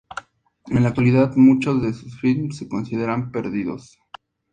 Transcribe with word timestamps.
En 0.71 0.81
la 0.81 0.89
actualidad, 0.89 1.35
muchos 1.35 1.79
de 1.83 1.93
sus 1.93 2.19
filmes 2.19 2.57
se 2.57 2.67
consideran 2.67 3.31
perdidos. 3.31 3.99